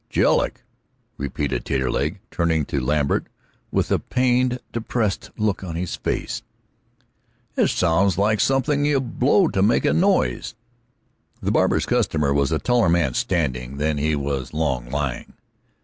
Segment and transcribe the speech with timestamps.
[0.09, 0.63] "Jedlick!"
[1.19, 3.27] repeated Taterleg, turning to Lambert
[3.69, 6.41] with a pained, depressed look on his face.
[7.55, 10.55] "It sounds like something you blow in to make a noise."
[11.39, 15.33] The barber's customer was a taller man standing than he was long lying.